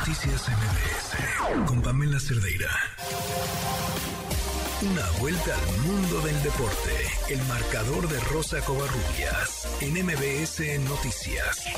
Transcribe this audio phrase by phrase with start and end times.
[0.00, 2.72] Noticias MBS con Pamela Cerdeira.
[4.80, 6.96] Una vuelta al mundo del deporte.
[7.28, 11.68] El marcador de Rosa Covarrubias en MBS Noticias.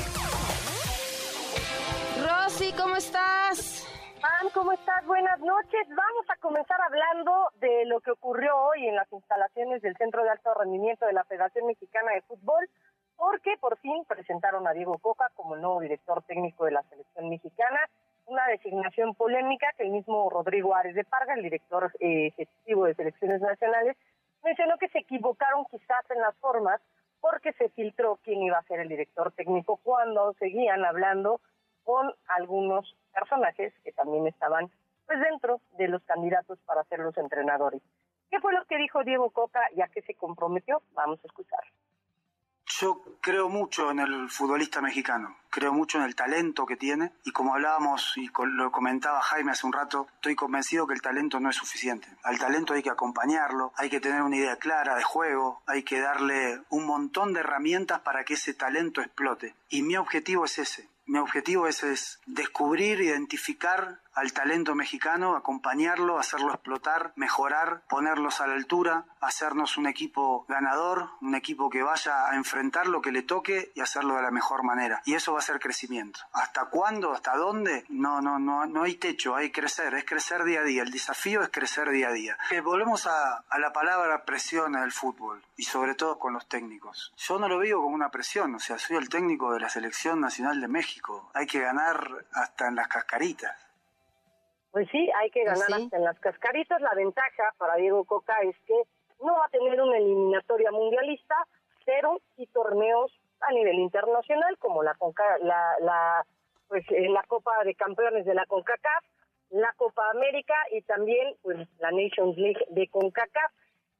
[2.23, 3.83] Rosy, ¿cómo estás?
[4.21, 5.05] Pam, ¿cómo estás?
[5.05, 5.83] Buenas noches.
[5.89, 10.29] Vamos a comenzar hablando de lo que ocurrió hoy en las instalaciones del Centro de
[10.29, 12.69] Alto Rendimiento de la Federación Mexicana de Fútbol,
[13.17, 17.27] porque por fin presentaron a Diego Coca como el nuevo director técnico de la selección
[17.27, 17.81] mexicana
[18.33, 22.95] una designación polémica que el mismo Rodrigo Ares de Parga, el director eh, ejecutivo de
[22.95, 23.95] selecciones nacionales,
[24.43, 26.81] mencionó que se equivocaron quizás en las formas
[27.21, 31.41] porque se filtró quién iba a ser el director técnico cuando seguían hablando
[31.83, 34.69] con algunos personajes que también estaban
[35.05, 37.81] pues dentro de los candidatos para ser los entrenadores.
[38.31, 40.81] ¿Qué fue lo que dijo Diego Coca ya que se comprometió?
[40.93, 41.63] Vamos a escuchar.
[42.79, 47.31] Yo creo mucho en el futbolista mexicano, creo mucho en el talento que tiene y
[47.31, 51.51] como hablábamos y lo comentaba Jaime hace un rato, estoy convencido que el talento no
[51.51, 52.07] es suficiente.
[52.23, 55.99] Al talento hay que acompañarlo, hay que tener una idea clara de juego, hay que
[55.99, 59.55] darle un montón de herramientas para que ese talento explote.
[59.69, 60.89] Y mi objetivo es ese.
[61.05, 68.47] Mi objetivo es, es descubrir, identificar al talento mexicano, acompañarlo, hacerlo explotar, mejorar, ponerlos a
[68.47, 73.23] la altura, hacernos un equipo ganador, un equipo que vaya a enfrentar lo que le
[73.23, 75.01] toque y hacerlo de la mejor manera.
[75.05, 76.19] Y eso va a ser crecimiento.
[76.33, 77.13] ¿Hasta cuándo?
[77.13, 77.85] ¿Hasta dónde?
[77.89, 80.83] No, no, no, no hay techo, hay crecer, es crecer día a día.
[80.83, 82.37] El desafío es crecer día a día.
[82.51, 86.47] Eh, volvemos a, a la palabra presión en el fútbol y sobre todo con los
[86.47, 87.13] técnicos.
[87.17, 90.19] Yo no lo veo como una presión, o sea, soy el técnico de la Selección
[90.19, 91.29] Nacional de México.
[91.33, 93.55] Hay que ganar hasta en las cascaritas.
[94.73, 96.81] Pues sí, hay que ganar hasta en las cascaritas.
[96.81, 98.73] La ventaja para Diego Coca es que
[99.23, 101.35] no va a tener una eliminatoria mundialista,
[101.85, 104.97] pero sí torneos a nivel internacional como la
[105.41, 106.25] la, la
[106.67, 109.03] pues eh, la Copa de Campeones de la CONCACAF,
[109.51, 113.51] la Copa América y también pues la Nations League de CONCACAF.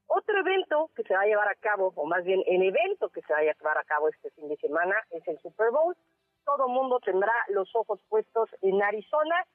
[0.07, 3.22] Otro evento que se va a llevar a cabo, o más bien el evento que
[3.22, 5.95] se va a llevar a cabo este fin de semana, es el Super Bowl.
[6.45, 9.45] Todo mundo tendrá los ojos puestos en Arizona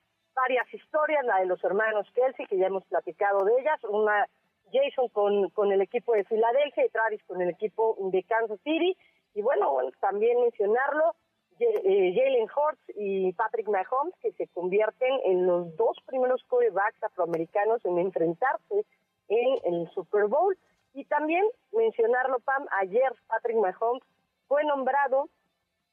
[0.42, 4.26] varias historias, la de los hermanos Kelsey, que ya hemos platicado de ellas, una
[4.72, 8.96] Jason con, con el equipo de Filadelfia y Travis con el equipo de Kansas City,
[9.34, 11.14] y bueno, también mencionarlo,
[11.60, 17.84] eh, Jalen Hurts y Patrick Mahomes, que se convierten en los dos primeros quarterbacks afroamericanos
[17.84, 18.84] en enfrentarse
[19.28, 20.56] en el Super Bowl.
[20.94, 24.02] Y también mencionarlo, Pam, ayer Patrick Mahomes
[24.46, 25.28] fue nombrado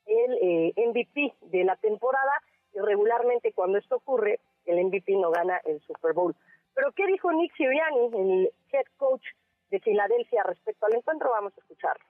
[0.06, 2.42] el eh, MVP de la temporada
[2.75, 6.36] y regularmente cuando esto ocurre, el MVP no gana el Super Bowl.
[6.74, 9.24] Pero ¿qué dijo Nick Sirianni, el head coach
[9.72, 11.31] de Filadelfia respecto al encuentro?
[11.31, 12.06] Vamos a escucharlo.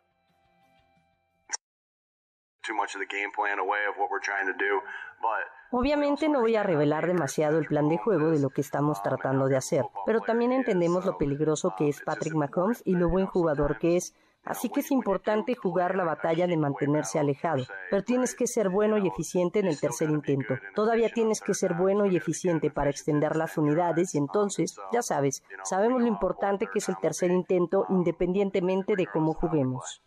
[5.69, 9.47] Obviamente no voy a revelar demasiado el plan de juego de lo que estamos tratando
[9.47, 13.77] de hacer, pero también entendemos lo peligroso que es Patrick Mahomes y lo buen jugador
[13.77, 14.15] que es,
[14.45, 18.97] Así que es importante jugar la batalla de mantenerse alejado, pero tienes que ser bueno
[18.97, 20.55] y eficiente en el tercer intento.
[20.75, 25.43] Todavía tienes que ser bueno y eficiente para extender las unidades y entonces, ya sabes,
[25.63, 30.03] sabemos lo importante que es el tercer intento independientemente de cómo juguemos.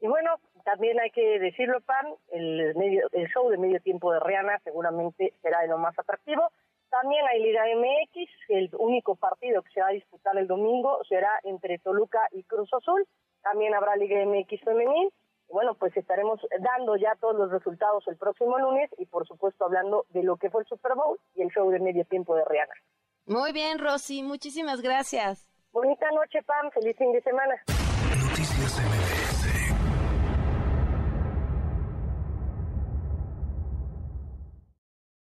[0.00, 0.32] Y bueno,
[0.64, 2.74] también hay que decirlo, Pan, el,
[3.12, 6.50] el show de medio tiempo de Rihanna seguramente será de lo más atractivo.
[7.02, 11.40] También hay Liga MX, el único partido que se va a disputar el domingo será
[11.42, 13.04] entre Toluca y Cruz Azul.
[13.42, 15.12] También habrá Liga MX femenil.
[15.48, 20.06] Bueno, pues estaremos dando ya todos los resultados el próximo lunes y por supuesto hablando
[20.10, 22.74] de lo que fue el Super Bowl y el show de medio tiempo de Rihanna.
[23.26, 25.48] Muy bien, Rosy, muchísimas gracias.
[25.72, 27.56] Bonita noche, Pam, feliz fin de semana.
[28.20, 28.78] Noticias